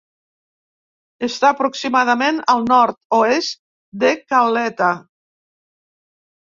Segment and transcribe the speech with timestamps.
[1.27, 3.63] Està aproximadament al Nord-oest
[4.07, 4.93] de Calheta.